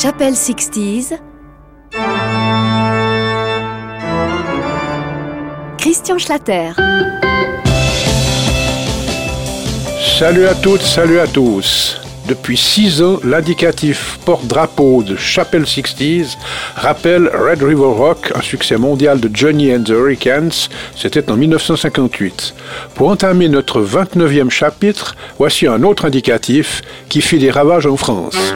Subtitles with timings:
[0.00, 1.18] Chapelle 60s.
[5.76, 6.70] Christian Schlatter.
[10.16, 12.00] Salut à toutes, salut à tous.
[12.28, 16.36] Depuis six ans, l'indicatif porte-drapeau de Chapelle 60s
[16.76, 20.68] rappelle Red River Rock, un succès mondial de Johnny and the Hurricanes.
[20.94, 22.54] C'était en 1958.
[22.94, 28.54] Pour entamer notre 29e chapitre, voici un autre indicatif qui fit des ravages en France.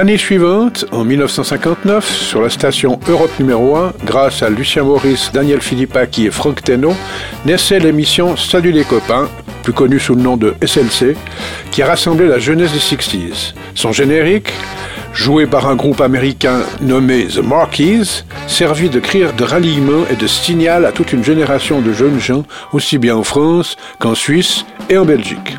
[0.00, 5.60] L'année suivante, en 1959, sur la station Europe numéro 1, grâce à Lucien Maurice, Daniel
[5.60, 6.94] Philippaki et Franck Teno,
[7.44, 9.28] naissait l'émission Salut les copains,
[9.62, 11.18] plus connue sous le nom de SLC,
[11.70, 13.52] qui a rassemblé la jeunesse des 60s.
[13.74, 14.50] Son générique,
[15.12, 20.26] joué par un groupe américain nommé The Marquis, servit de cri de ralliement et de
[20.26, 24.96] signal à toute une génération de jeunes gens, aussi bien en France qu'en Suisse et
[24.96, 25.58] en Belgique.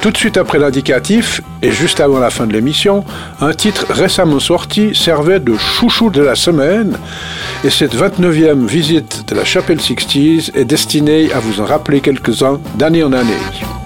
[0.00, 3.04] Tout de suite après l'indicatif, et juste avant la fin de l'émission,
[3.40, 6.96] un titre récemment sorti servait de chouchou de la semaine,
[7.64, 12.60] et cette 29e visite de la Chapelle 60s est destinée à vous en rappeler quelques-uns
[12.76, 13.77] d'année en année.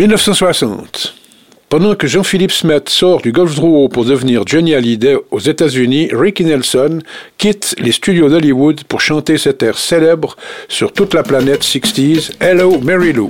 [0.00, 1.14] 1960.
[1.68, 6.46] Pendant que Jean-Philippe Smith sort du Golf Drouot pour devenir Johnny Hallyday aux États-Unis, Ricky
[6.46, 7.00] Nelson
[7.36, 10.36] quitte les studios d'Hollywood pour chanter cet air célèbre
[10.68, 13.28] sur toute la planète 60s, Hello Mary Lou.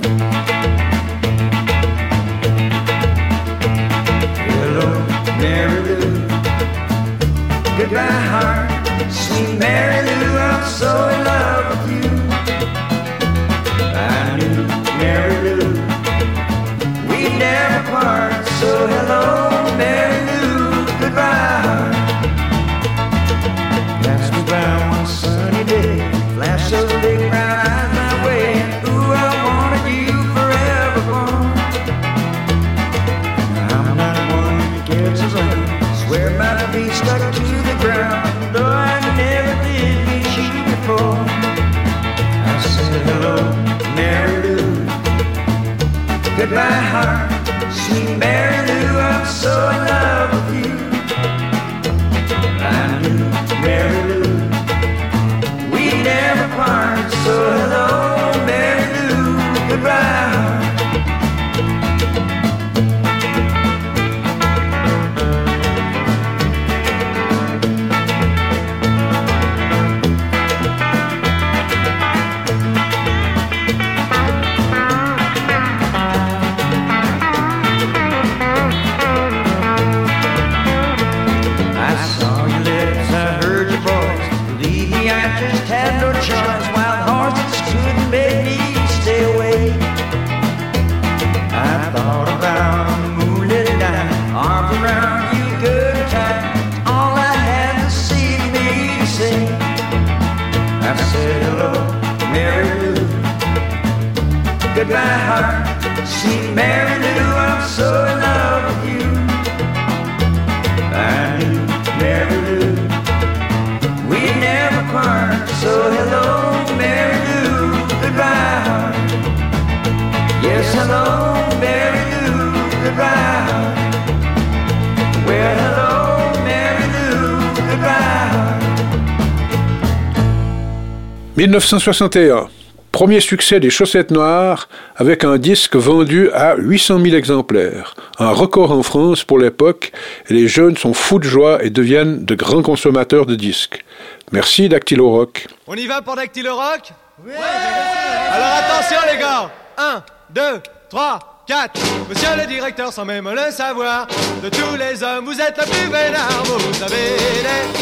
[131.51, 132.47] 1961
[132.93, 137.93] Premier succès des chaussettes noires avec un disque vendu à 800 000 exemplaires.
[138.19, 139.91] Un record en France pour l'époque
[140.29, 143.83] et les jeunes sont fous de joie et deviennent de grands consommateurs de disques.
[144.31, 145.47] Merci Dactylo Rock.
[145.67, 146.93] On y va pour Dactylo Rock?
[147.25, 150.41] Oui Alors attention les gars 1, 2,
[150.89, 151.81] 3, 4.
[152.09, 154.07] Monsieur le directeur, sans même le savoir,
[154.41, 156.43] de tous les hommes, vous êtes le plus vénard.
[156.45, 157.81] Vous savez les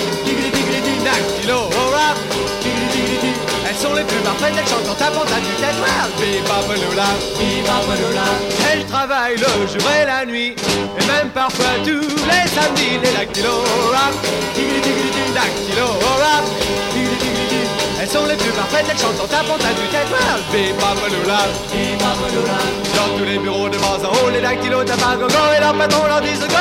[1.04, 2.69] dactylo rap.
[3.70, 5.76] Elles sont les plus parfaites, elles chantent en tapant à du tête
[6.18, 7.06] Viva Pelula,
[7.38, 8.26] viva Pelula.
[8.72, 12.98] Elles travaillent le jour et la nuit, et même parfois tous les samedis.
[13.04, 13.62] Les dactylo
[13.94, 14.14] rap,
[15.36, 15.86] dactylo
[16.18, 16.46] rap.
[18.02, 20.08] Elles sont les plus parfaites, elles chantent en tapant à du tête
[20.52, 21.42] Viva Pelula,
[21.72, 22.60] viva Pelula.
[22.96, 24.00] Dans tous les bureaux de bas
[24.34, 26.56] les dactylos tapent go-go et leur patron leur dit go go.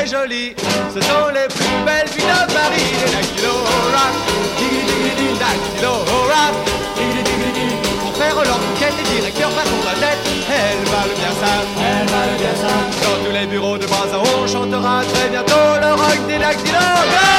[0.00, 2.90] Ce sont les plus belles filles de Paris.
[3.04, 3.52] Les dactylo
[3.92, 4.14] rap,
[4.56, 5.92] diggy diggy diggy dactylo
[6.30, 6.54] rap,
[6.96, 7.76] diggy diggy diggy.
[8.00, 10.18] Pour faire leur bouquet, les directeurs passent la tête.
[10.48, 12.74] Elles valent bien ça, elles valent bien ça.
[13.02, 17.29] Dans tous les bureaux de haut, on chantera très bientôt le rock des dactylo.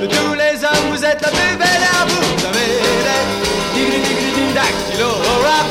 [0.00, 2.22] De tous les hommes, vous êtes la plus belle à vous.
[2.36, 2.68] Vous avez
[3.74, 5.66] dig dactylo rap.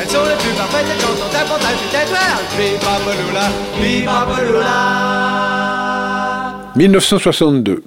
[0.00, 2.12] Elles sont les plus parfaites, elles chantent en à du tête
[2.58, 3.46] Viva Pelula,
[3.80, 4.74] viva Pelula.
[6.76, 7.82] 1962.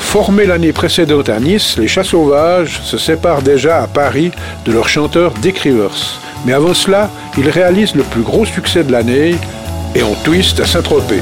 [0.00, 4.30] Formés l'année précédente à Nice, les Chats Sauvages se séparent déjà à Paris
[4.64, 6.18] de leur chanteur Dick Rivers.
[6.46, 9.34] Mais avant cela, ils réalisent le plus gros succès de l'année
[9.94, 11.20] et on twist à Saint-Tropez.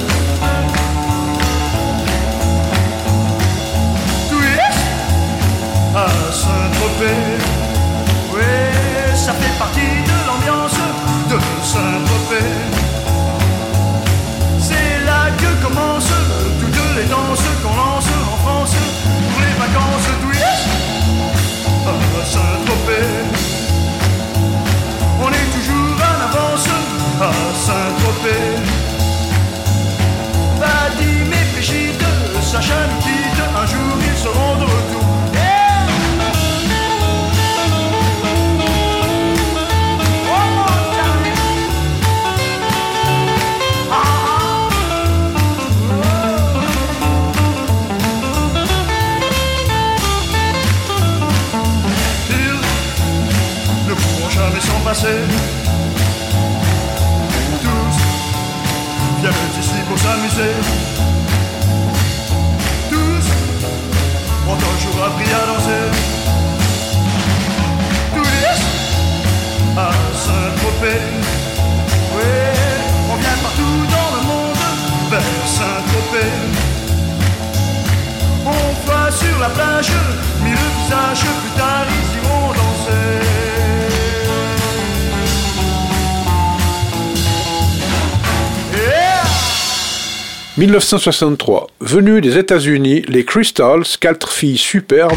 [90.76, 91.68] 1963.
[91.80, 95.16] Venus des États-Unis, les Crystals, quatre filles superbes,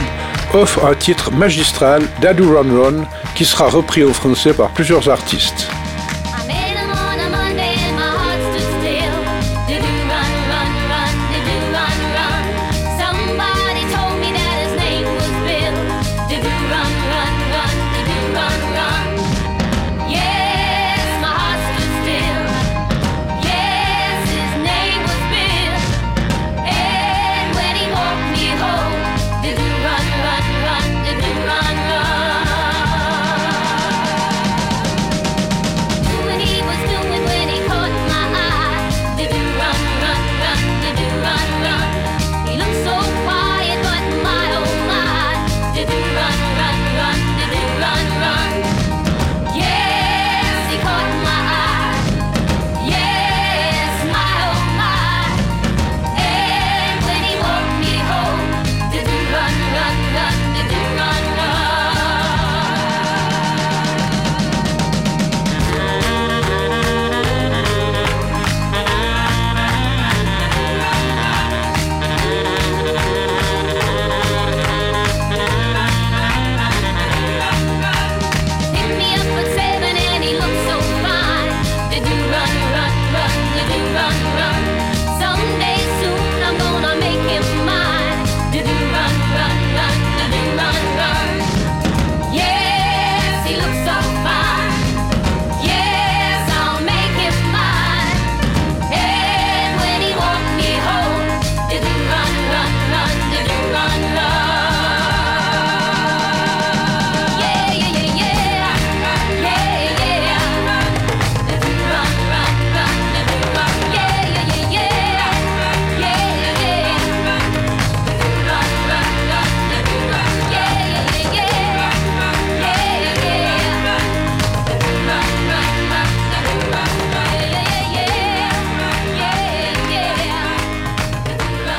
[0.54, 3.06] offrent un titre magistral, Dadu Run Run,
[3.36, 5.68] qui sera repris en français par plusieurs artistes.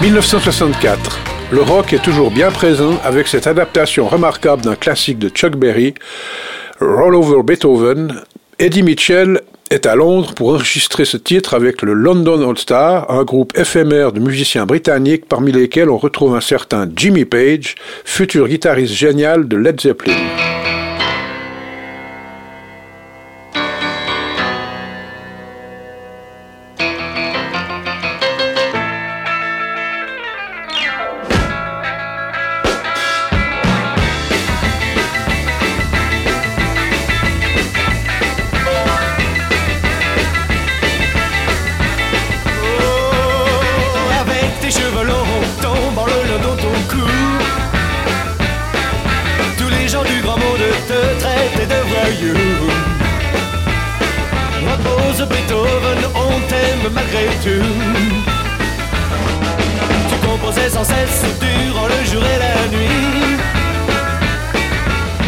[0.02, 1.19] 1964.
[1.52, 5.95] Le rock est toujours bien présent avec cette adaptation remarquable d'un classique de Chuck Berry,
[6.80, 8.23] Roll Over Beethoven.
[8.59, 13.25] Eddie Mitchell est à Londres pour enregistrer ce titre avec le London All Star, un
[13.25, 17.75] groupe éphémère de musiciens britanniques parmi lesquels on retrouve un certain Jimmy Page,
[18.07, 20.16] futur guitariste génial de Led Zeppelin.
[56.92, 57.66] Malgré tout.
[60.09, 63.37] Tu composais sans cesse durant le jour et la nuit.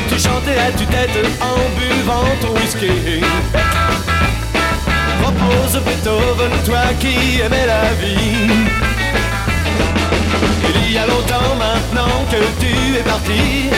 [0.08, 3.22] Tu chantais à tue-tête en buvant ton whisky.
[5.24, 8.48] Repose Beethoven, toi qui aimais la vie.
[10.74, 13.70] Il y a longtemps maintenant que tu es parti.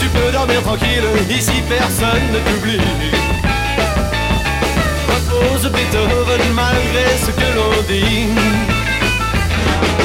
[0.00, 3.45] Tu peux dormir tranquille, ici personne ne t'oublie.
[5.68, 8.28] Beethoven malgré ce que l'on dit.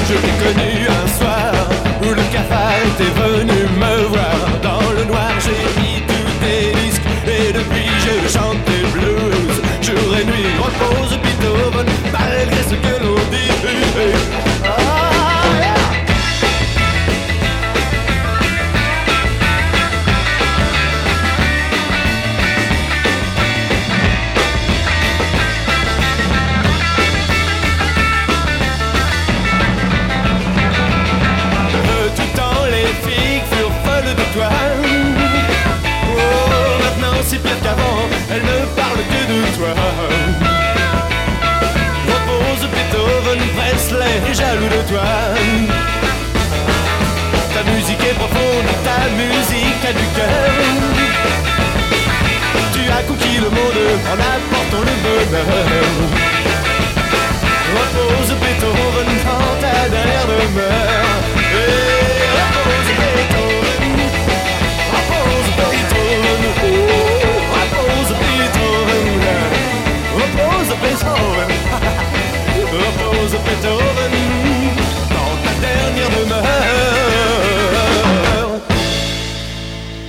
[0.07, 1.53] Je t'ai connu un soir
[2.01, 4.37] où le cafard était venu me voir.
[4.61, 9.61] Dans le noir, j'ai mis tous tes disques et depuis je chante des blues.
[9.81, 14.50] Jour et nuit, repose Beethoven malgré ce que l'on dit.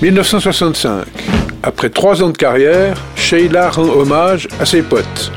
[0.02, 1.04] 1965.
[1.62, 5.30] Après trois ans de carrière, Sheila rend hommage à ses potes.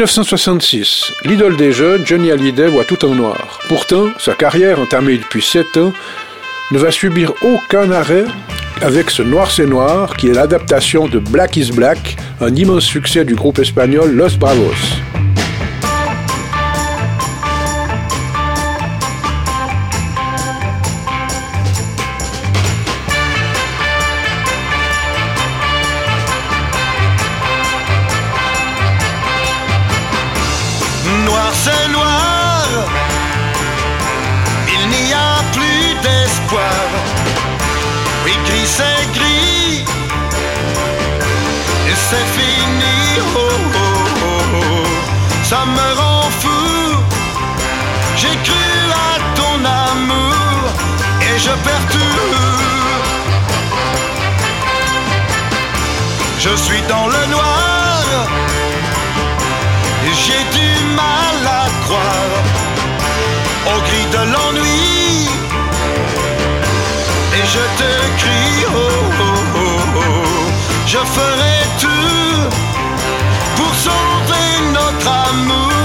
[0.00, 3.58] 1966, l'idole des jeunes, Johnny Hallyday, voit tout en noir.
[3.68, 5.92] Pourtant, sa carrière, entamée depuis 7 ans,
[6.72, 8.24] ne va subir aucun arrêt
[8.80, 13.26] avec ce Noir c'est Noir, qui est l'adaptation de Black is Black, un immense succès
[13.26, 14.72] du groupe espagnol Los Bravos.
[34.74, 36.84] Il n'y a plus d'espoir.
[38.24, 39.84] Oui, gris c'est gris,
[41.90, 42.96] et c'est fini.
[43.34, 43.88] Oh, oh,
[44.24, 44.86] oh, oh.
[45.44, 46.96] Ça me rend fou.
[48.16, 48.70] J'ai cru
[49.08, 50.60] à ton amour
[51.22, 52.20] et je perds tout.
[56.38, 57.29] Je suis dans le
[64.24, 65.28] l'ennui.
[67.36, 68.78] Et je te crie, oh,
[69.20, 70.50] oh, oh, oh.
[70.86, 72.40] je ferai tout
[73.56, 75.79] pour sauver notre amour,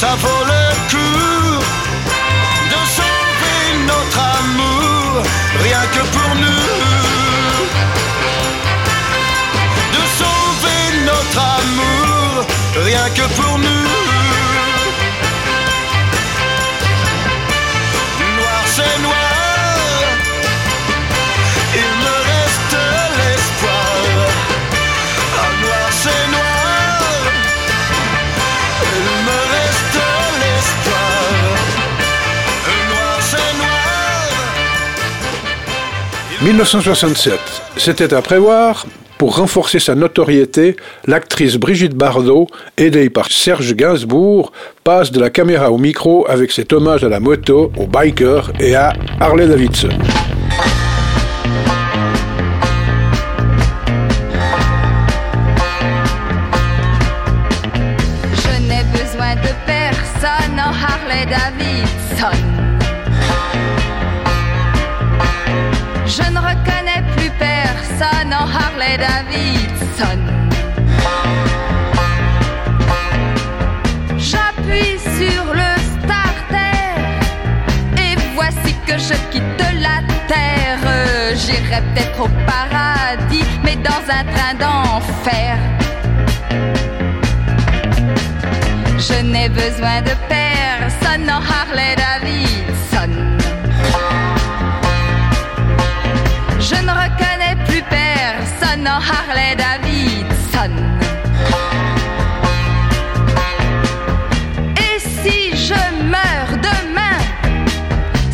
[0.00, 1.58] ça vaut le coup
[2.72, 5.22] de sauver notre amour,
[5.62, 6.66] rien que pour nous.
[9.96, 12.46] De sauver notre amour,
[12.82, 13.89] rien que pour nous.
[36.42, 37.38] 1967,
[37.76, 38.86] c'était à prévoir.
[39.18, 40.76] Pour renforcer sa notoriété,
[41.06, 42.46] l'actrice Brigitte Bardot,
[42.78, 44.50] aidée par Serge Gainsbourg,
[44.82, 48.74] passe de la caméra au micro avec cet hommage à la moto, aux bikers et
[48.74, 49.90] à Harley Davidson.
[81.70, 85.56] Peut-être au paradis, mais dans un train d'enfer.
[88.98, 93.12] Je n'ai besoin de personne en Harley Davidson.
[96.58, 100.74] Je ne reconnais plus personne en Harley Davidson.
[104.76, 107.18] Et si je meurs demain,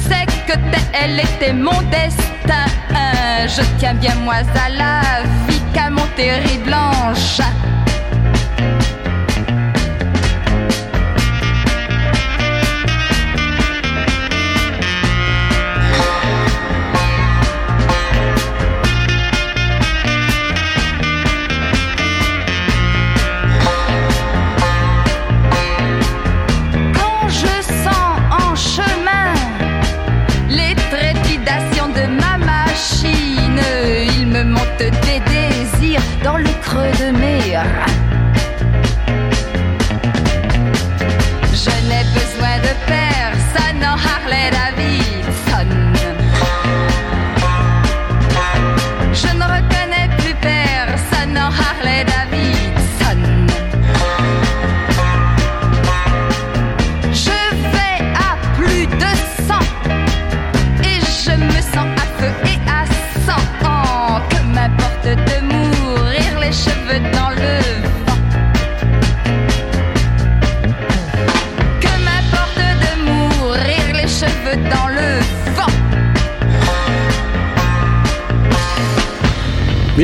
[0.09, 0.59] c'est que
[0.93, 2.36] tel était mon destin.
[3.47, 5.01] Je tiens bien moi à la
[5.49, 6.75] vie qu'à mon terrible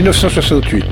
[0.03, 0.85] 1968.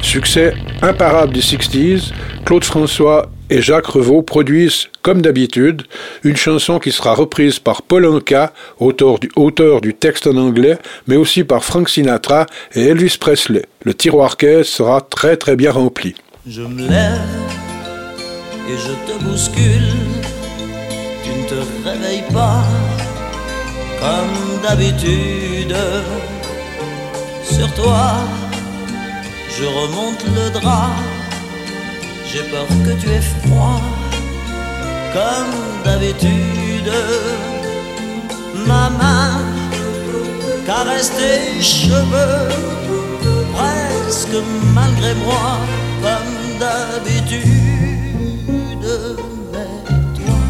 [0.00, 2.12] Succès imparable des 60s,
[2.46, 5.82] Claude François et Jacques Revaux produisent, comme d'habitude,
[6.24, 11.44] une chanson qui sera reprise par Paul Anka, auteur du, texte en anglais, mais aussi
[11.44, 13.66] par Frank Sinatra et Elvis Presley.
[13.84, 16.14] Le tiroir caisse sera très très bien rempli.
[16.48, 17.20] Je me lève
[18.70, 19.92] et je te bouscule.
[21.22, 22.64] Tu ne te réveilles pas
[24.00, 25.76] comme d'habitude.
[27.44, 28.16] Sur toi,
[29.58, 30.96] je remonte le drap.
[32.28, 33.80] J'ai peur que tu aies froid
[35.16, 36.92] comme d'habitude.
[38.66, 39.30] Ma main
[40.66, 42.48] caresse tes cheveux
[43.54, 44.38] presque
[44.74, 45.48] malgré moi
[46.04, 47.46] comme d'habitude.
[49.52, 49.74] Mais
[50.16, 50.40] toi,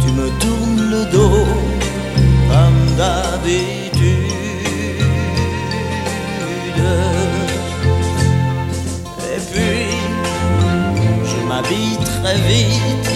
[0.00, 1.46] tu me tournes le dos
[2.50, 4.30] comme d'habitude.
[12.30, 13.10] Très vite,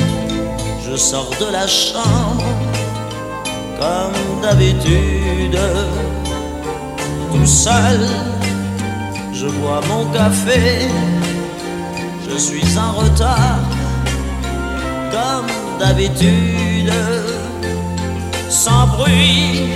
[0.85, 2.45] je sors de la chambre
[3.81, 5.59] comme d'habitude.
[7.33, 8.01] Tout seul,
[9.33, 10.89] je bois mon café,
[12.29, 13.61] je suis en retard
[15.13, 16.93] comme d'habitude.
[18.49, 19.69] Sans bruit,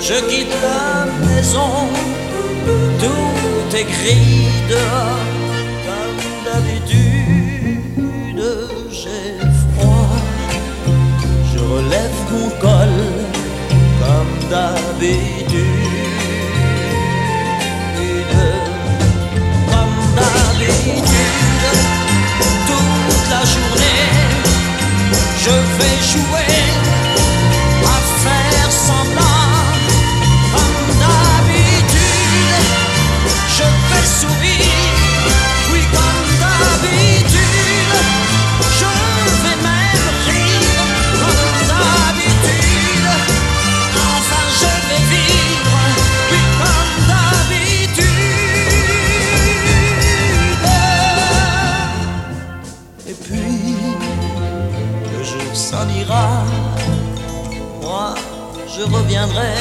[0.00, 1.70] je quitte la maison,
[3.00, 5.35] tout est gris dehors
[11.76, 12.94] relève mon col
[14.00, 15.60] comme d'habitude.
[19.70, 21.66] Comme d'habitude,
[22.68, 24.04] toute la journée,
[25.44, 26.85] je vais jouer
[58.76, 59.54] je reviendrai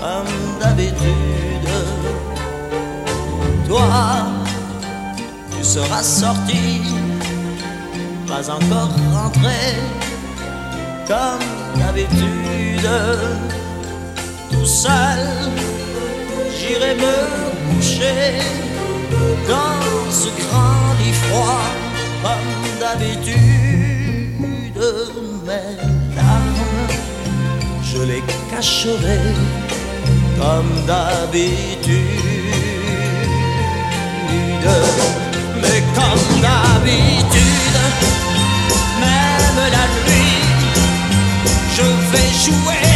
[0.00, 1.68] comme d'habitude.
[3.66, 4.26] Toi,
[5.50, 6.82] tu seras sorti,
[8.26, 9.60] pas encore rentré
[11.08, 12.88] comme d'habitude.
[14.50, 15.18] Tout seul,
[16.56, 17.16] j'irai me
[17.74, 18.40] coucher
[19.48, 21.66] dans ce grand lit froid
[22.22, 23.46] comme d'habitude.
[25.46, 25.95] Larmes,
[27.96, 29.20] je les cacherai
[30.38, 31.96] comme d'habitude.
[35.62, 37.78] Mais comme d'habitude,
[39.00, 40.42] même la nuit,
[41.76, 42.95] je vais jouer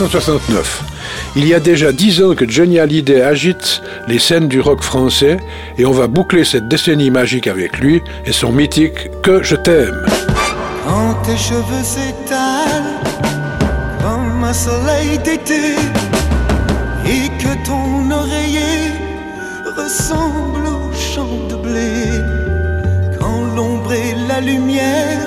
[0.00, 0.82] 1969.
[1.36, 5.36] Il y a déjà dix ans que Johnny Hallyday agite les scènes du rock français
[5.76, 10.06] et on va boucler cette décennie magique avec lui et son mythique Que je t'aime.
[10.86, 12.98] Quand tes cheveux s'étalent
[14.00, 15.74] comme un soleil d'été
[17.04, 18.92] et que ton oreiller
[19.76, 22.04] ressemble au champ de blé,
[23.18, 25.26] quand l'ombre et la lumière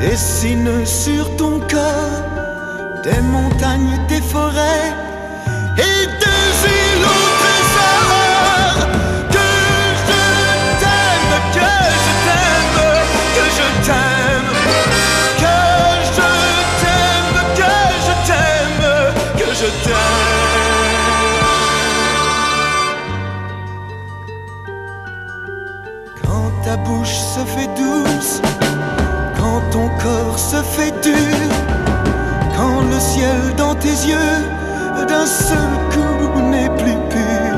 [0.00, 2.23] dessinent sur ton corps
[3.04, 4.92] des montagnes, des forêts
[5.76, 6.46] et des
[6.80, 8.76] îles au trésor.
[9.34, 9.48] Que
[10.00, 10.14] je
[10.80, 11.68] t'aime, que
[12.04, 12.78] je t'aime,
[13.36, 14.48] que je t'aime.
[15.42, 15.56] Que
[16.16, 16.22] je
[16.80, 17.72] t'aime, que
[18.06, 18.84] je t'aime,
[19.38, 20.96] que je t'aime.
[26.22, 28.34] Quand ta bouche se fait douce,
[29.36, 31.43] quand ton corps se fait dur
[33.84, 34.36] tes yeux
[35.08, 37.54] d'un seul coup n'est plus pur.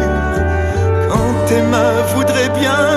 [1.09, 2.96] Quand tes mains voudraient bien,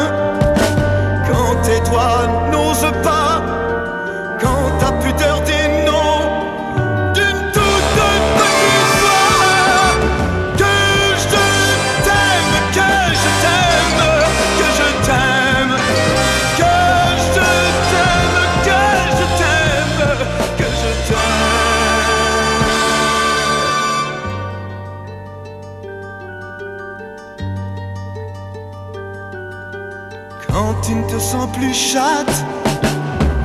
[31.54, 32.44] plus chatte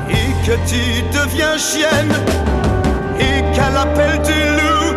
[0.09, 2.15] et que tu deviens chienne
[3.19, 4.95] et qu'à l'appel du loup,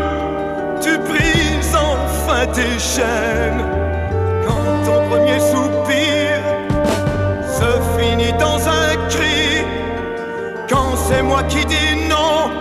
[0.82, 3.66] tu brises enfin tes chaînes.
[4.46, 6.40] Quand ton premier soupir
[7.60, 9.66] se finit dans un cri,
[10.70, 12.52] quand c'est moi qui dis non,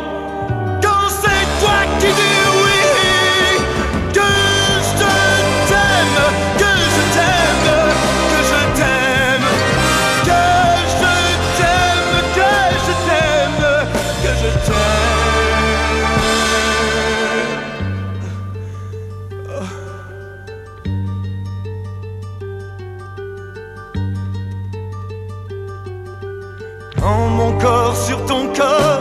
[27.95, 29.01] sur ton corps,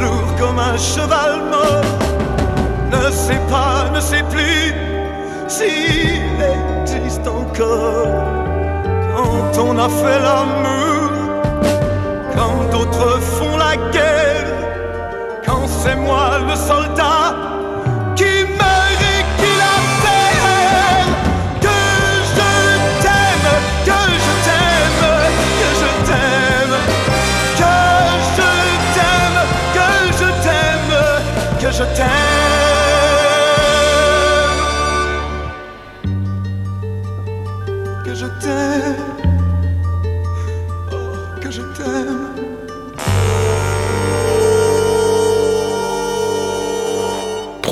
[0.00, 1.92] lourd comme un cheval mort,
[2.90, 4.74] ne sait pas, ne sait plus
[5.48, 6.38] s'il
[6.82, 8.08] existe encore.
[9.14, 11.10] Quand on a fait l'amour,
[12.34, 14.52] quand d'autres font la guerre,
[15.44, 17.25] quand c'est moi le soldat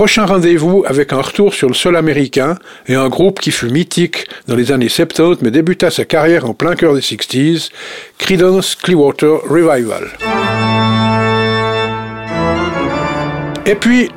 [0.04, 4.26] Prochain rendez-vous avec un retour sur le sol américain et un groupe qui fut mythique
[4.46, 7.70] dans les années 70 mais débuta sa carrière en plein cœur des 60s,
[8.18, 10.10] Creedence Clearwater Revival.
[13.64, 14.10] Et puis,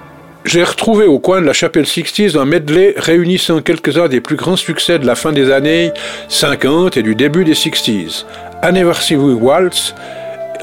[0.43, 4.58] j'ai retrouvé au coin de la chapelle 60s un medley réunissant quelques-uns des plus grands
[4.58, 5.93] succès de la fin des années
[6.28, 8.26] 50 et du début des 60s.
[8.62, 9.95] Anniversary Waltz,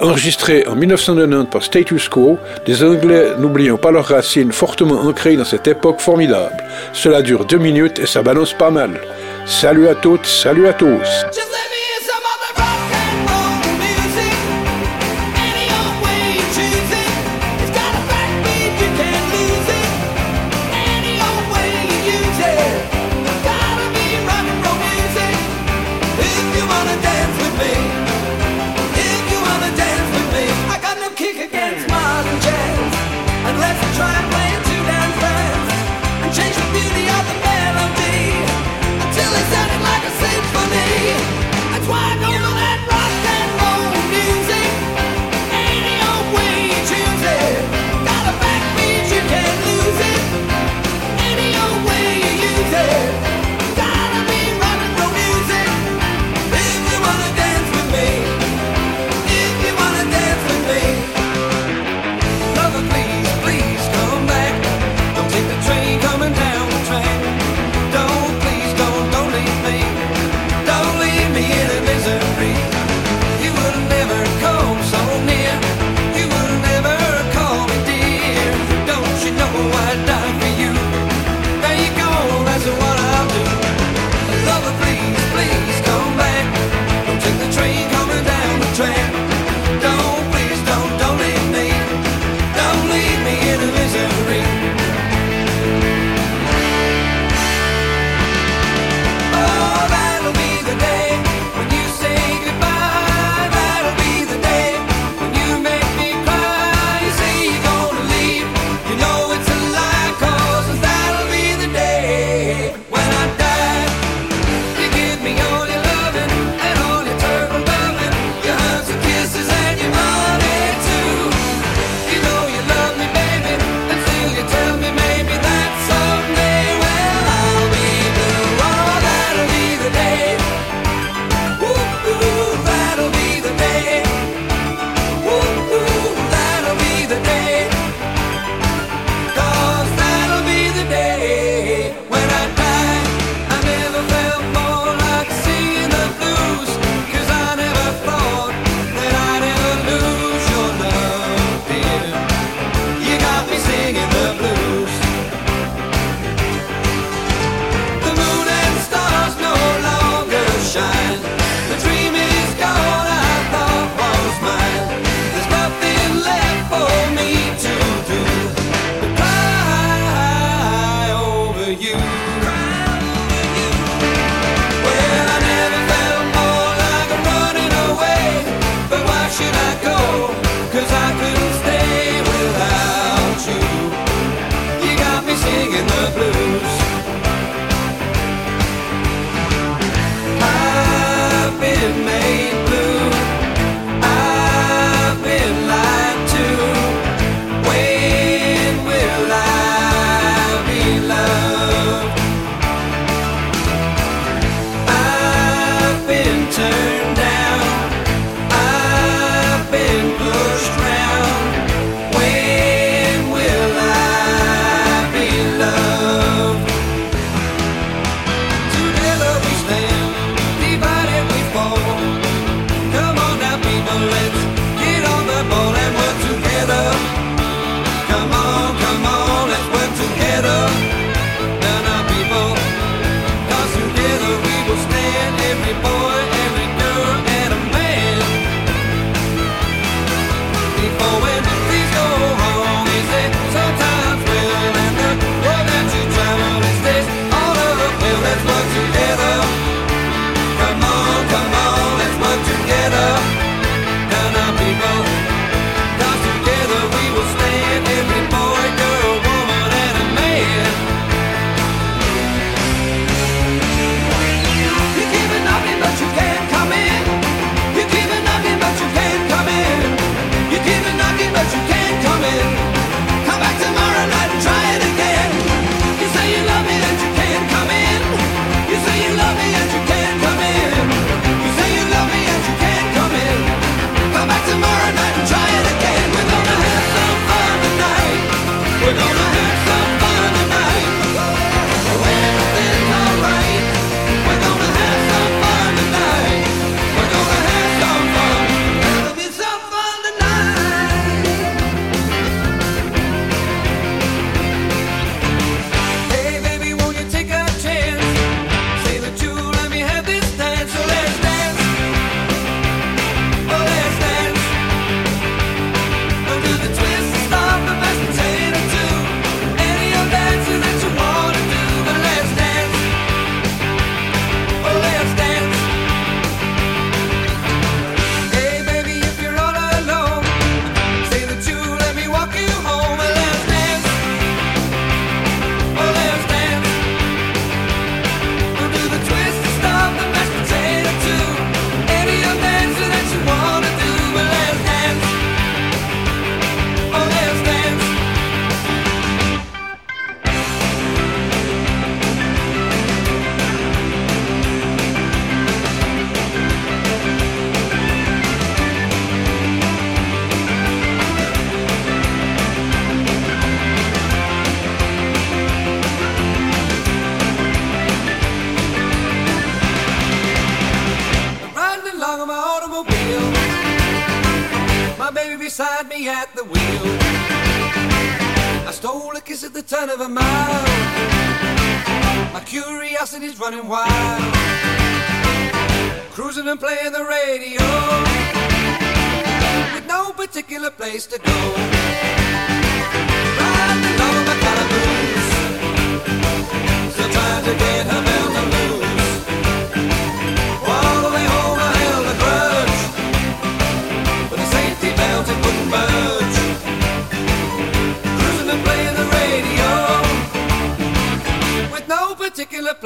[0.01, 5.45] enregistré en 1990 par Status Quo, des Anglais n'oubliant pas leurs racines fortement ancrées dans
[5.45, 6.57] cette époque formidable.
[6.93, 9.01] Cela dure deux minutes et ça balance pas mal.
[9.47, 11.25] Salut à toutes, salut à tous.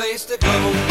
[0.09, 0.88] Place to go.